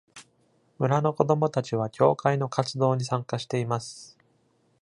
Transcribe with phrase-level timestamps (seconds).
[0.79, 4.17] 村の子供達は教会の活動に参加しています。